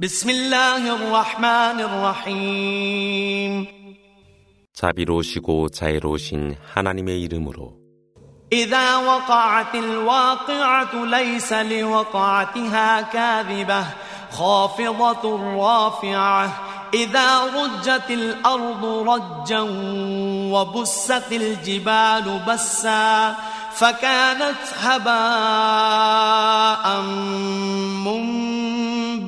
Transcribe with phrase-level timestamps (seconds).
[0.00, 3.66] بسم الله الرحمن الرحيم
[4.74, 7.72] 자비로우시고 자애로우신 하나님의 이름으로
[8.52, 13.84] إذا وقعت الواقعة ليس لوقعتها كاذبة
[14.30, 16.52] خافضة رافعة
[16.94, 19.60] إذا رجت الأرض رجا
[20.52, 23.36] وبست الجبال بسا
[23.74, 25.14] فكانت هباء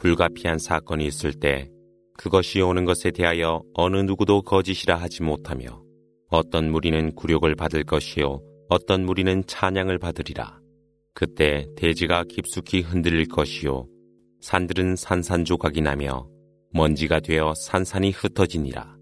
[0.00, 1.70] 불가피한 사건이 있을 때
[2.16, 5.82] 그것이 오는 것에 대하여 어느 누구도 거짓이라 하지 못하며
[6.30, 10.58] 어떤 무리는 굴욕을 받을 것이요 어떤 무리는 찬양을 받으리라.
[11.12, 13.86] 그때 대지가 깊숙이 흔들릴 것이요
[14.40, 16.26] 산들은 산산조각이 나며
[16.72, 18.96] 먼지가 되어 산산이 흩어지니라.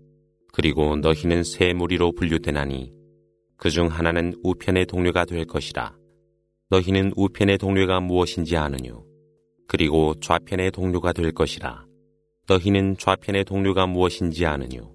[0.52, 2.92] 그리고 너희는 새 무리로 분류되나니
[3.56, 5.96] 그 중 하나는 우편의 동료가 될 것이라.
[6.70, 9.08] 너희는 우편의 동료가 무엇인지 아느뇨.
[9.69, 11.84] 그리고 좌편의 동료가 될 것이라.
[12.48, 14.91] 너희는 좌편의 동료가 무엇인지 아느뇨.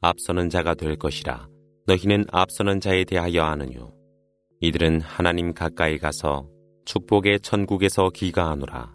[0.00, 1.48] 앞서는 자가 될 것이라.
[1.86, 3.92] 너희는 앞서는 자에 대하여 아느뇨.
[4.60, 6.48] 이들은 하나님 가까이 가서
[6.86, 8.94] 축복의 천국에서 기가하노라.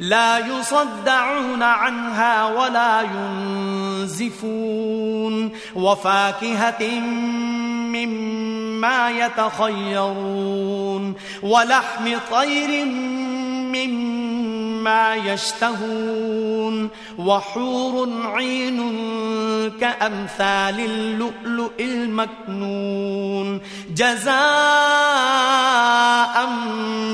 [0.00, 3.02] لا يصدعون عنها ولا
[4.02, 7.00] ينزفون وفاكهة
[7.92, 12.84] مما يتخيرون ولحم طير
[13.74, 16.45] مما يشتهون
[17.17, 18.79] وحور عين
[19.79, 23.61] كأمثال اللؤلؤ المكنون
[23.95, 24.31] جزاء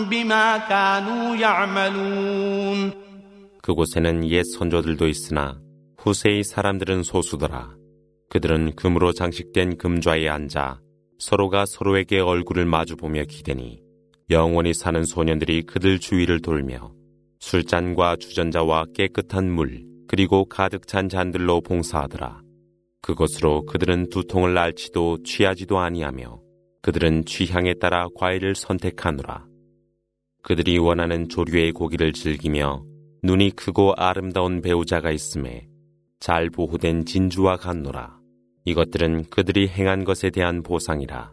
[0.10, 2.92] بما كانوا يعملون
[3.62, 5.60] 그곳에는 옛 선조들도 있으나
[5.98, 7.76] 후세의 사람들은 소수더라.
[8.30, 10.80] 그들은 금으로 장식된 금좌에 앉아
[11.20, 13.82] 서로가 서로에게 얼굴을 마주보며 기대니
[14.30, 16.92] 영원히 사는 소년들이 그들 주위를 돌며
[17.43, 22.41] 술잔과 주전자와 깨끗한 물 그리고 가득 찬 잔들로 봉사하더라.
[23.03, 26.41] 그것으로 그들은 두통을 앓지도 취하지도 아니하며
[26.83, 29.45] 그들은 취향에 따라 과일을 선택하노라.
[30.45, 32.85] 그들이 원하는 조류의 고기를 즐기며
[33.25, 35.67] 눈이 크고 아름다운 배우자가 있음에
[36.21, 38.19] 잘 보호된 진주와 같노라.
[38.67, 41.33] 이것들은 그들이 행한 것에 대한 보상이라.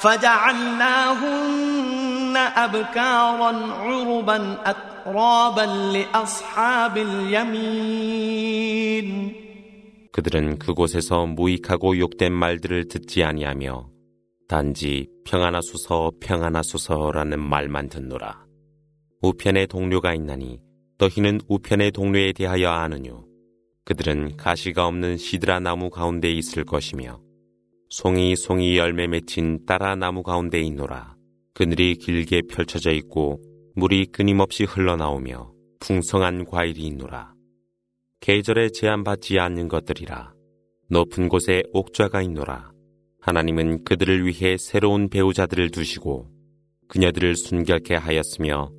[0.00, 1.66] فجعلناهن
[2.36, 8.66] أبكارا عربا أترابا لأصحاب اليمين
[10.12, 13.90] 그들은 그곳에서 무익하고 욕된 말들을 듣지 아니하며
[14.48, 18.46] 단지 평안하소서 평안하소서라는 말만 듣노라.
[19.20, 20.58] 우편의 동료가 있나니
[20.98, 23.26] 너희는 우편의 동료에 대하여 아느뇨.
[23.84, 27.20] 그들은 가시가 없는 시드라 나무 가운데 있을 것이며
[27.91, 31.17] 송이 송이 열매 맺힌 따라 나무 가운데 있노라.
[31.53, 33.41] 그늘이 길게 펼쳐져 있고
[33.75, 35.51] 물이 끊임없이 흘러나오며
[35.81, 37.33] 풍성한 과일이 있노라.
[38.21, 40.31] 계절에 제한받지 않는 것들이라.
[40.89, 42.71] 높은 곳에 옥좌가 있노라.
[43.19, 46.29] 하나님은 그들을 위해 새로운 배우자들을 두시고
[46.87, 48.71] 그녀들을 순결케 하였으며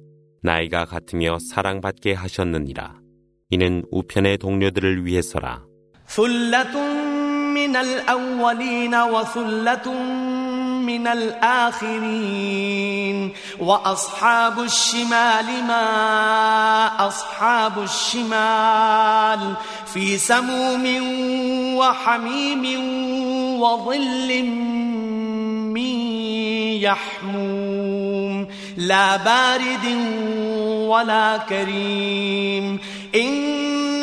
[0.42, 2.98] 나이가 같으며 사랑받게 하셨느니라.
[3.50, 5.66] 이는 우편의 동료들을 위해서라.
[7.54, 9.92] من الأولين وثلة
[10.82, 12.02] من الآخرين.
[13.60, 19.54] وأصحاب الشمال ما أصحاب الشمال.
[19.94, 20.86] في سموم
[21.76, 22.64] وحميم
[23.60, 24.42] وظل
[25.72, 25.94] من
[26.80, 28.46] يحموم.
[28.76, 29.96] لا بارد
[30.88, 32.78] ولا كريم.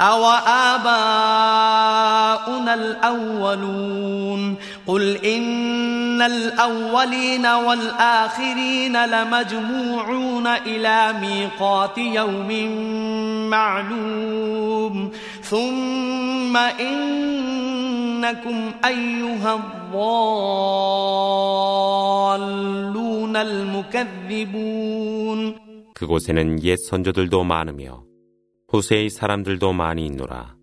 [0.00, 0.24] أو
[0.74, 4.54] آباؤنا الأولون
[4.86, 12.50] قل إن الأولين والآخرين لمجموعون إلى ميقات يوم
[13.50, 15.10] معلوم
[15.42, 19.84] ثم إنكم أيها الضالون
[23.36, 25.54] المكذبون
[25.94, 28.02] 그곳에는 옛 선조들도 많으며
[28.69, 30.55] 후세의 사람들도 많이 있노라.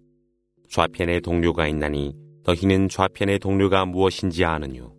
[0.70, 2.14] 좌편의 동료가 있나니
[2.44, 4.94] 너희는 좌편의 동료가 무엇인지 아느뇨.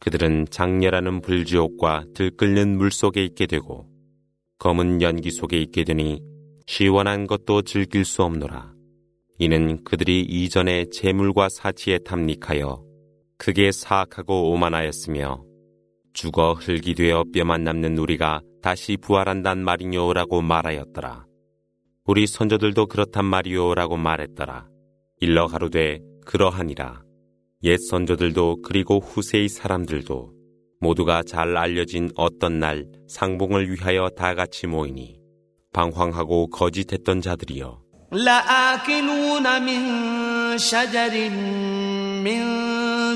[0.00, 3.88] 그들은 장렬하는 불지옥과 들끓는 물 속에 있게 되고
[4.58, 6.20] 검은 연기 속에 있게 되니
[6.66, 8.74] 시원한 것도 즐길 수 없노라.
[9.38, 12.84] 이는 그들이 이전에 재물과 사치에 탐닉하여
[13.38, 15.42] 크게 사악하고 오만하였으며
[16.12, 21.31] 죽어 흙이 되어 뼈만 남는 우리가 다시 부활한단 말이뇨라고 말하였더라.
[22.04, 24.66] 우리 선조들도 그렇단 말이오라고 말했더라.
[25.20, 27.02] 일러 가로되 그러하니라.
[27.62, 30.32] 옛 선조들도 그리고 후세의 사람들도
[30.80, 35.20] 모두가 잘 알려진 어떤 날 상봉을 위하여 다 같이 모이니
[35.72, 37.80] 방황하고 거짓했던 자들이여.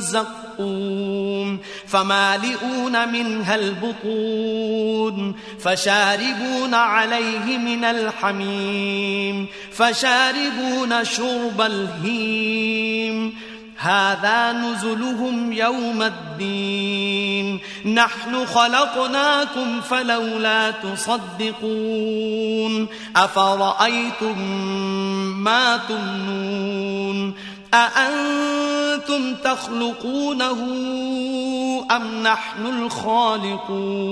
[0.00, 13.32] زقوم فمالئون منها البطون فشاربون عليه من الحميم فشاربون شرب الهيم
[13.78, 17.60] هذا نزلهم يوم الدين
[17.94, 22.06] نحن خلقناكم فلولا تصدقون
[23.16, 24.38] أفرأيتم
[25.42, 27.34] ما تمنون
[27.75, 30.59] أأنتم تخلقونه
[31.91, 34.11] أم نحن الخالقون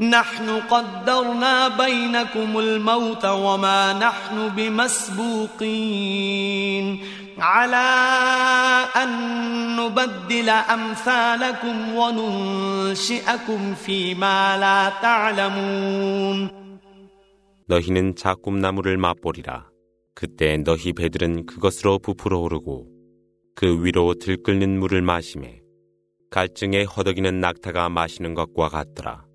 [0.00, 5.78] نحن قدرنا بينكم الموت وما نحن بمسبوقين
[7.38, 7.88] على
[8.96, 9.10] أن
[9.76, 16.58] نبدل أمثالكم وننشئكم فيما لا تعلمون
[17.68, 19.66] 너희는 자꿈나무를 맛보리라.
[20.15, 22.87] 그때 너희 배들은 그것으로 부풀어 오르고
[23.55, 25.61] 그 위로 들끓는 물을 마시매
[26.29, 29.25] 갈증에 허덕이는 낙타가 마시는 것과 같더라.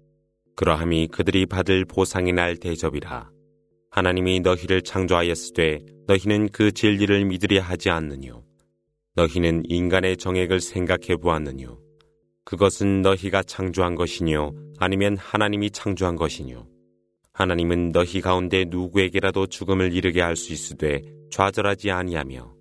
[0.56, 3.30] 그러함이 그들이 받을 보상의 날 대접이라.
[3.92, 8.43] 하나님이 너희를 창조하였으되 너희는 그 진리를 믿으려 하지 않느뇨.
[9.14, 11.79] 너희는 인간의 정액을 생각해 보았느뇨.
[12.44, 16.67] 그것은 너희가 창조한 것이뇨 아니면 하나님이 창조한 것이뇨.
[17.37, 22.54] 하나님은 너희 가운데 누구에게라도 죽음을 이르게 할 수 있으되 좌절하지 아니하며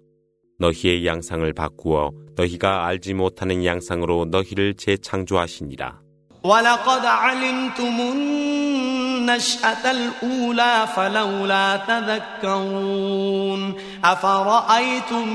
[0.59, 6.01] 너희의 양상을 바꾸어 너희가 알지 못하는 양상으로 너희를 재창조하시니라.
[6.45, 13.61] ولقد علمتم النشأة الأولى فلولا تذكرون
[14.05, 15.29] أفرأيتم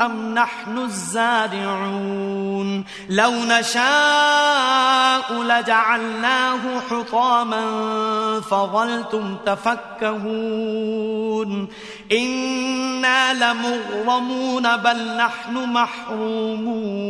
[0.00, 7.60] أم نحن الزارعون؟ لو نشاء لجعلناه حطاما
[8.40, 10.20] فظلتم تفكهون.
[12.12, 17.00] إنا لمغرمون بل نحن محرومون.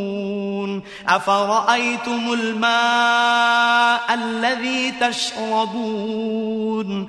[1.08, 7.08] أفرأيتم الماء الذي تشربون؟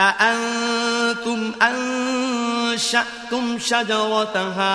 [0.00, 4.70] أأنتم أنشأتم شجرتها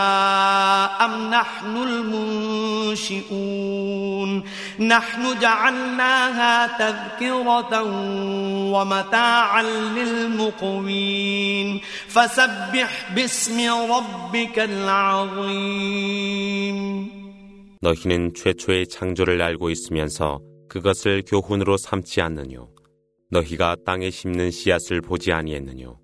[1.06, 1.78] أم نحن
[3.02, 4.44] المنشئون
[4.80, 7.84] نحن جعلناها تذكرة
[8.72, 9.64] ومتاعا
[9.96, 13.60] للمقوين فسبح باسم
[13.92, 16.12] ربك العظيم
[17.84, 22.70] 너희는 최초의 창조를 알고 있으면서 그것을 교훈으로 삼지 않느뇨.
[23.31, 25.99] 너희가 땅에 심는 씨앗을 보지 아니했느뇨.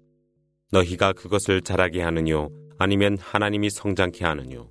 [0.73, 2.51] 너희가 그것을 자라게 하느뇨.
[2.79, 4.69] 아니면 하나님이 성장케 하느뇨.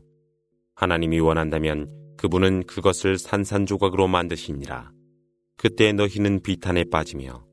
[0.75, 4.91] 하나님이 원한다면 그분은 그것을 산산조각으로 만드시니라.
[5.55, 7.45] 그때 너희는 비탄에 빠지며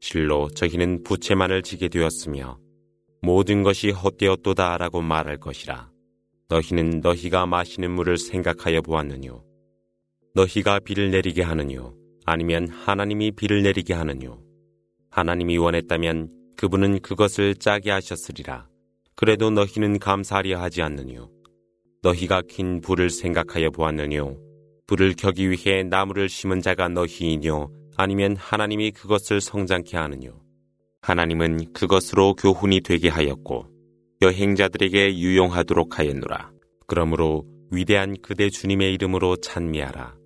[0.00, 2.58] 실로 저희는 부채만을 지게 되었으며
[3.22, 5.90] 모든 것이 헛되었도다라고 말할 것이라.
[6.48, 9.42] 너희는 너희가 마시는 물을 생각하여 보았느뇨.
[10.34, 11.96] 너희가 비를 내리게 하느뇨.
[12.26, 14.38] 아니면 하나님이 비를 내리게 하느뇨.
[15.10, 18.68] 하나님이 원했다면 그분은 그것을 짜게 하셨으리라.
[19.14, 21.30] 그래도 너희는 감사하려 하지 않느뇨.
[22.02, 24.36] 너희가 킨 불을 생각하여 보았느뇨.
[24.88, 27.70] 불을 켜기 위해 나무를 심은 자가 너희이뇨.
[27.96, 30.32] 아니면 하나님이 그것을 성장케 하느뇨.
[31.02, 33.68] 하나님은 그것으로 교훈이 되게 하였고
[34.20, 36.50] 여행자들에게 유용하도록 하였노라.
[36.88, 40.25] 그러므로 위대한 그대 주님의 이름으로 찬미하라.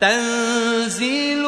[0.00, 1.42] تنزيل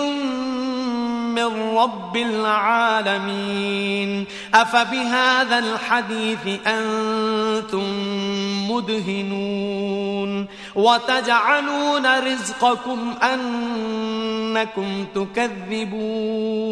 [1.36, 4.10] من رب العالمين
[4.54, 7.84] أفبهذا الحديث أنتم
[8.70, 16.66] مدهنون وتجعلون رزقكم أنكم تكذبون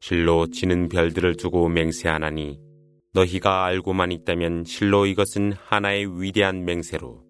[0.00, 2.60] 실로 지는 별들을 두고 맹세하나니
[3.14, 7.22] 너희가 알고만 있다면 실로 이것은 하나의 위대한 맹세로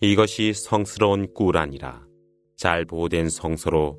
[0.00, 2.06] 이것이 성스러운 꿀 아니라
[2.60, 3.98] 잘 보호된 성소로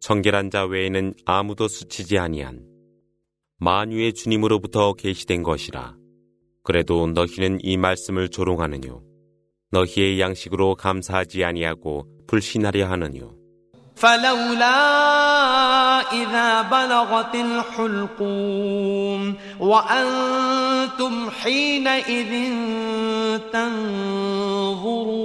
[0.00, 2.66] 청결한 자 외에는 아무도 스치지 아니한
[3.58, 5.94] 만유의 주님으로부터 계시된 것이라.
[6.62, 9.02] 그래도 너희는 이 말씀을 조롱하느뇨.
[9.70, 13.34] 너희의 양식으로 감사하지 아니하고 불신하려 하느뇨.
[13.96, 14.80] فلولا
[16.12, 19.20] إذا بلغت الحلقوم
[19.60, 22.32] وأنتم حينئذ
[23.52, 25.24] تنظرون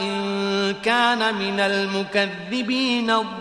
[0.00, 3.40] إن كان من المكذبين الضالين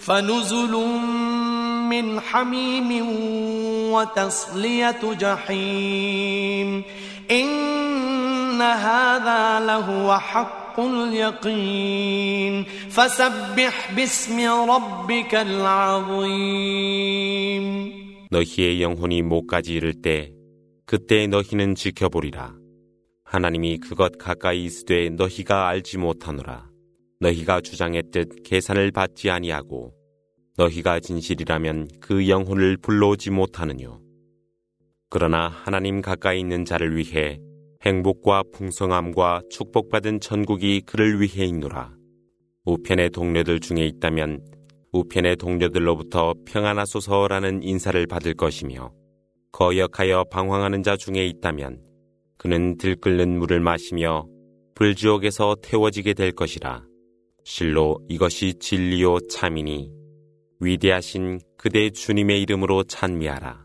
[0.00, 0.72] فنزل
[1.90, 3.06] من حميم
[3.92, 6.82] وتصلية جحيم
[7.30, 16.74] إن هذا لهو حق اليقين فسبح باسم ربك العظيم
[18.34, 20.32] 너희의 영혼이 목까지 이를 때
[20.86, 22.56] 그때 너희는 지켜보리라.
[23.22, 26.68] 하나님이 그것 가까이 있으되 너희가 알지 못하노라.
[27.20, 29.94] 너희가 주장했듯 계산을 받지 아니하고
[30.56, 34.00] 너희가 진실이라면 그 영혼을 불러오지 못하느뇨.
[35.10, 37.38] 그러나 하나님 가까이 있는 자를 위해
[37.82, 41.94] 행복과 풍성함과 축복받은 천국이 그를 위해 있노라.
[42.64, 44.44] 우편의 동료들 중에 있다면
[44.94, 48.92] 우편의 동료들로부터 평안하소서라는 인사를 받을 것이며
[49.50, 51.80] 거역하여 방황하는 자 중에 있다면
[52.38, 54.28] 그는 들끓는 물을 마시며
[54.76, 56.84] 불지옥에서 태워지게 될 것이라.
[57.42, 59.90] 실로 이것이 진리요 참이니
[60.60, 63.63] 위대하신 그대 주님의 이름으로 찬미하라.